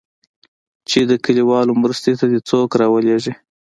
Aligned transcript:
چې 0.89 0.99
د 1.09 1.11
كليوالو 1.25 1.79
مرستې 1.81 2.11
ته 2.19 2.25
دې 2.31 2.39
څوك 2.49 2.69
راولېږي. 2.81 3.33